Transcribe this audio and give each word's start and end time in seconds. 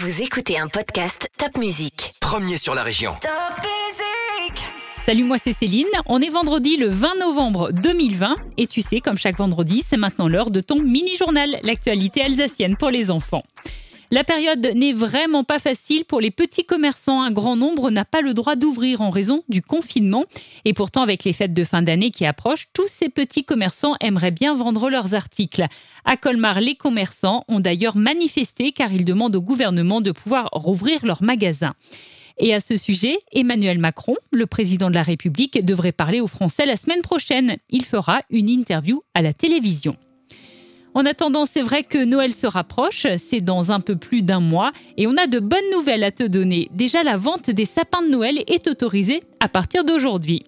Vous 0.00 0.22
écoutez 0.22 0.56
un 0.56 0.68
podcast 0.68 1.28
Top 1.38 1.58
Music. 1.58 2.14
Premier 2.20 2.56
sur 2.56 2.72
la 2.72 2.84
région. 2.84 3.14
Top 3.20 3.30
Music 3.64 4.62
Salut, 5.04 5.24
moi 5.24 5.38
c'est 5.42 5.58
Céline. 5.58 5.88
On 6.06 6.22
est 6.22 6.28
vendredi 6.28 6.76
le 6.76 6.88
20 6.88 7.16
novembre 7.16 7.72
2020 7.72 8.36
et 8.58 8.68
tu 8.68 8.80
sais, 8.80 9.00
comme 9.00 9.18
chaque 9.18 9.38
vendredi, 9.38 9.82
c'est 9.84 9.96
maintenant 9.96 10.28
l'heure 10.28 10.52
de 10.52 10.60
ton 10.60 10.78
mini-journal, 10.78 11.58
l'actualité 11.64 12.22
alsacienne 12.22 12.76
pour 12.76 12.90
les 12.90 13.10
enfants. 13.10 13.42
La 14.10 14.24
période 14.24 14.72
n'est 14.74 14.94
vraiment 14.94 15.44
pas 15.44 15.58
facile 15.58 16.06
pour 16.06 16.20
les 16.20 16.30
petits 16.30 16.64
commerçants. 16.64 17.20
Un 17.20 17.30
grand 17.30 17.56
nombre 17.56 17.90
n'a 17.90 18.06
pas 18.06 18.22
le 18.22 18.32
droit 18.32 18.56
d'ouvrir 18.56 19.02
en 19.02 19.10
raison 19.10 19.44
du 19.50 19.60
confinement. 19.60 20.24
Et 20.64 20.72
pourtant, 20.72 21.02
avec 21.02 21.24
les 21.24 21.34
fêtes 21.34 21.52
de 21.52 21.64
fin 21.64 21.82
d'année 21.82 22.10
qui 22.10 22.24
approchent, 22.24 22.68
tous 22.72 22.88
ces 22.88 23.10
petits 23.10 23.44
commerçants 23.44 23.96
aimeraient 24.00 24.30
bien 24.30 24.54
vendre 24.54 24.88
leurs 24.88 25.12
articles. 25.12 25.66
À 26.06 26.16
Colmar, 26.16 26.62
les 26.62 26.74
commerçants 26.74 27.44
ont 27.48 27.60
d'ailleurs 27.60 27.96
manifesté 27.96 28.72
car 28.72 28.92
ils 28.92 29.04
demandent 29.04 29.36
au 29.36 29.42
gouvernement 29.42 30.00
de 30.00 30.12
pouvoir 30.12 30.48
rouvrir 30.52 31.04
leurs 31.04 31.22
magasins. 31.22 31.74
Et 32.38 32.54
à 32.54 32.60
ce 32.60 32.76
sujet, 32.76 33.18
Emmanuel 33.32 33.78
Macron, 33.78 34.14
le 34.30 34.46
président 34.46 34.88
de 34.88 34.94
la 34.94 35.02
République, 35.02 35.62
devrait 35.62 35.92
parler 35.92 36.20
aux 36.20 36.28
Français 36.28 36.64
la 36.64 36.76
semaine 36.76 37.02
prochaine. 37.02 37.58
Il 37.68 37.84
fera 37.84 38.22
une 38.30 38.48
interview 38.48 39.02
à 39.12 39.20
la 39.20 39.34
télévision. 39.34 39.96
En 40.94 41.04
attendant, 41.06 41.44
c'est 41.44 41.62
vrai 41.62 41.82
que 41.82 42.02
Noël 42.02 42.32
se 42.32 42.46
rapproche, 42.46 43.06
c'est 43.28 43.40
dans 43.40 43.72
un 43.72 43.80
peu 43.80 43.96
plus 43.96 44.22
d'un 44.22 44.40
mois, 44.40 44.72
et 44.96 45.06
on 45.06 45.16
a 45.16 45.26
de 45.26 45.38
bonnes 45.38 45.70
nouvelles 45.72 46.04
à 46.04 46.10
te 46.10 46.24
donner. 46.24 46.68
Déjà, 46.72 47.02
la 47.02 47.16
vente 47.16 47.50
des 47.50 47.66
sapins 47.66 48.02
de 48.02 48.08
Noël 48.08 48.42
est 48.46 48.66
autorisée 48.66 49.22
à 49.40 49.48
partir 49.48 49.84
d'aujourd'hui. 49.84 50.44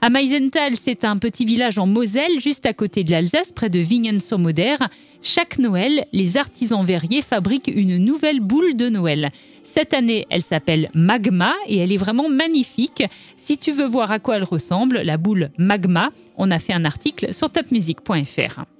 À 0.00 0.10
Meisenthal, 0.10 0.74
c'est 0.80 1.04
un 1.04 1.16
petit 1.16 1.44
village 1.44 1.76
en 1.76 1.86
Moselle, 1.86 2.38
juste 2.38 2.66
à 2.66 2.72
côté 2.72 3.02
de 3.02 3.10
l'Alsace, 3.10 3.50
près 3.50 3.68
de 3.68 3.80
Wingen-sur-Moder. 3.80 4.76
Chaque 5.22 5.58
Noël, 5.58 6.06
les 6.12 6.36
artisans 6.36 6.84
verriers 6.84 7.22
fabriquent 7.22 7.72
une 7.74 7.98
nouvelle 7.98 8.38
boule 8.38 8.76
de 8.76 8.88
Noël. 8.88 9.32
Cette 9.64 9.94
année, 9.94 10.26
elle 10.30 10.42
s'appelle 10.42 10.88
Magma 10.94 11.52
et 11.66 11.78
elle 11.78 11.90
est 11.92 11.96
vraiment 11.96 12.28
magnifique. 12.28 13.02
Si 13.38 13.58
tu 13.58 13.72
veux 13.72 13.88
voir 13.88 14.12
à 14.12 14.20
quoi 14.20 14.36
elle 14.36 14.44
ressemble, 14.44 15.00
la 15.00 15.16
boule 15.16 15.50
Magma, 15.58 16.10
on 16.36 16.52
a 16.52 16.60
fait 16.60 16.74
un 16.74 16.84
article 16.84 17.34
sur 17.34 17.50
topmusic.fr. 17.50 18.77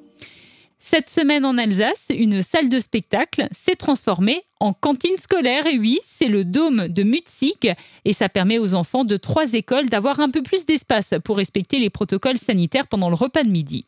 Cette 0.80 1.10
semaine 1.10 1.44
en 1.44 1.58
Alsace, 1.58 2.06
une 2.08 2.40
salle 2.42 2.68
de 2.68 2.78
spectacle 2.78 3.48
s'est 3.52 3.76
transformée 3.76 4.42
en 4.60 4.72
cantine 4.72 5.16
scolaire. 5.18 5.66
Et 5.66 5.78
oui, 5.78 5.98
c'est 6.06 6.28
le 6.28 6.44
dôme 6.44 6.88
de 6.88 7.02
Mutzig 7.02 7.74
et 8.04 8.12
ça 8.12 8.28
permet 8.28 8.58
aux 8.58 8.74
enfants 8.74 9.04
de 9.04 9.16
trois 9.16 9.52
écoles 9.54 9.88
d'avoir 9.88 10.20
un 10.20 10.30
peu 10.30 10.42
plus 10.42 10.64
d'espace 10.64 11.14
pour 11.24 11.36
respecter 11.36 11.78
les 11.78 11.90
protocoles 11.90 12.38
sanitaires 12.38 12.86
pendant 12.86 13.08
le 13.08 13.16
repas 13.16 13.42
de 13.42 13.50
midi. 13.50 13.84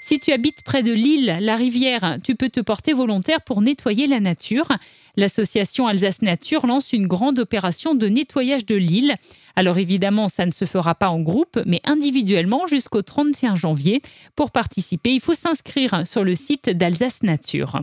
Si 0.00 0.20
tu 0.20 0.32
habites 0.32 0.62
près 0.62 0.82
de 0.82 0.92
l'île, 0.92 1.38
la 1.40 1.56
rivière, 1.56 2.18
tu 2.22 2.34
peux 2.36 2.48
te 2.48 2.60
porter 2.60 2.92
volontaire 2.92 3.42
pour 3.42 3.60
nettoyer 3.60 4.06
la 4.06 4.20
nature. 4.20 4.68
L'association 5.16 5.86
Alsace 5.86 6.20
Nature 6.20 6.66
lance 6.66 6.92
une 6.92 7.06
grande 7.06 7.38
opération 7.38 7.94
de 7.94 8.06
nettoyage 8.06 8.66
de 8.66 8.74
l'île. 8.74 9.16
Alors 9.56 9.78
évidemment, 9.78 10.28
ça 10.28 10.44
ne 10.44 10.50
se 10.50 10.66
fera 10.66 10.94
pas 10.94 11.08
en 11.08 11.20
groupe, 11.20 11.58
mais 11.64 11.80
individuellement 11.84 12.66
jusqu'au 12.66 13.02
31 13.02 13.54
janvier. 13.54 14.02
Pour 14.34 14.50
participer, 14.50 15.14
il 15.14 15.20
faut 15.20 15.34
s'inscrire 15.34 16.06
sur 16.06 16.22
le 16.22 16.34
site 16.34 16.68
d'Alsace 16.68 17.22
Nature. 17.22 17.80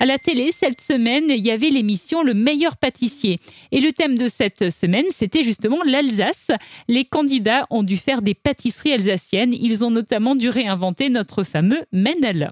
À 0.00 0.06
la 0.06 0.18
télé, 0.18 0.50
cette 0.52 0.80
semaine, 0.80 1.30
il 1.30 1.44
y 1.44 1.50
avait 1.50 1.70
l'émission 1.70 2.22
Le 2.22 2.34
meilleur 2.34 2.76
pâtissier. 2.76 3.38
Et 3.72 3.80
le 3.80 3.92
thème 3.92 4.18
de 4.18 4.28
cette 4.28 4.70
semaine, 4.70 5.06
c'était 5.16 5.44
justement 5.44 5.82
l'Alsace. 5.84 6.50
Les 6.88 7.04
candidats 7.04 7.66
ont 7.70 7.82
dû 7.84 7.96
faire 7.96 8.20
des 8.20 8.34
pâtisseries 8.34 8.92
alsaciennes. 8.92 9.54
Ils 9.54 9.84
ont 9.84 9.90
notamment 9.90 10.34
dû 10.34 10.48
réinventer 10.48 11.08
notre 11.08 11.42
fameux 11.42 11.84
Mendel. 11.92 12.50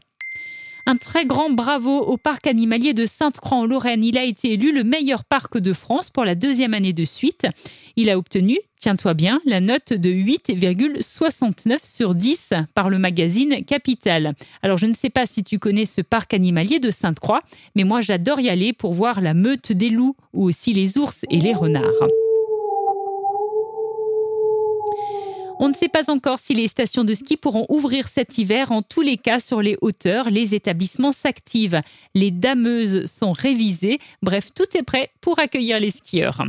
Un 0.84 0.96
très 0.96 1.26
grand 1.26 1.50
bravo 1.50 2.00
au 2.00 2.16
parc 2.16 2.48
animalier 2.48 2.92
de 2.92 3.06
Sainte-Croix 3.06 3.58
en 3.58 3.66
Lorraine. 3.66 4.02
Il 4.02 4.18
a 4.18 4.24
été 4.24 4.54
élu 4.54 4.72
le 4.72 4.82
meilleur 4.82 5.24
parc 5.24 5.58
de 5.58 5.72
France 5.72 6.10
pour 6.10 6.24
la 6.24 6.34
deuxième 6.34 6.74
année 6.74 6.92
de 6.92 7.04
suite. 7.04 7.46
Il 7.94 8.10
a 8.10 8.18
obtenu, 8.18 8.58
tiens-toi 8.80 9.14
bien, 9.14 9.40
la 9.44 9.60
note 9.60 9.92
de 9.92 10.10
8,69 10.10 11.78
sur 11.84 12.16
10 12.16 12.50
par 12.74 12.90
le 12.90 12.98
magazine 12.98 13.64
Capital. 13.64 14.34
Alors 14.62 14.76
je 14.76 14.86
ne 14.86 14.94
sais 14.94 15.10
pas 15.10 15.24
si 15.24 15.44
tu 15.44 15.60
connais 15.60 15.86
ce 15.86 16.00
parc 16.00 16.34
animalier 16.34 16.80
de 16.80 16.90
Sainte-Croix, 16.90 17.42
mais 17.76 17.84
moi 17.84 18.00
j'adore 18.00 18.40
y 18.40 18.48
aller 18.48 18.72
pour 18.72 18.92
voir 18.92 19.20
la 19.20 19.34
meute 19.34 19.70
des 19.70 19.90
loups 19.90 20.16
ou 20.32 20.44
aussi 20.44 20.72
les 20.72 20.98
ours 20.98 21.18
et 21.30 21.38
les 21.38 21.54
renards. 21.54 22.08
On 25.64 25.68
ne 25.68 25.74
sait 25.74 25.88
pas 25.88 26.10
encore 26.10 26.40
si 26.40 26.54
les 26.54 26.66
stations 26.66 27.04
de 27.04 27.14
ski 27.14 27.36
pourront 27.36 27.66
ouvrir 27.68 28.08
cet 28.08 28.36
hiver. 28.36 28.72
En 28.72 28.82
tous 28.82 29.00
les 29.00 29.16
cas, 29.16 29.38
sur 29.38 29.62
les 29.62 29.78
hauteurs, 29.80 30.28
les 30.28 30.56
établissements 30.56 31.12
s'activent. 31.12 31.82
Les 32.16 32.32
dameuses 32.32 33.06
sont 33.06 33.30
révisées. 33.30 34.00
Bref, 34.22 34.48
tout 34.52 34.76
est 34.76 34.82
prêt 34.82 35.12
pour 35.20 35.38
accueillir 35.38 35.78
les 35.78 35.90
skieurs. 35.90 36.42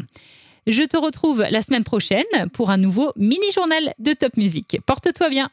Je 0.66 0.82
te 0.82 0.98
retrouve 0.98 1.46
la 1.48 1.62
semaine 1.62 1.84
prochaine 1.84 2.24
pour 2.54 2.72
un 2.72 2.78
nouveau 2.78 3.12
mini-journal 3.16 3.94
de 4.00 4.14
Top 4.14 4.36
Music. 4.36 4.80
Porte-toi 4.88 5.30
bien. 5.30 5.52